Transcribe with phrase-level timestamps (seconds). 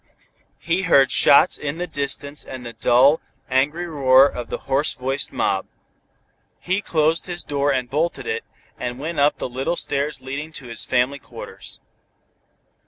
[0.57, 5.31] He heard shots in the distance and the dull, angry roar of the hoarse voiced
[5.31, 5.67] mob.
[6.59, 8.43] He closed his door and bolted it,
[8.79, 11.81] and went up the little stairs leading to his family quarters.